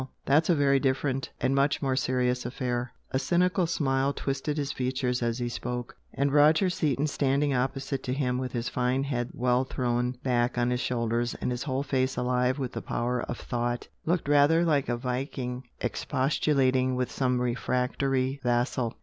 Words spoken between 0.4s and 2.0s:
a very different and much more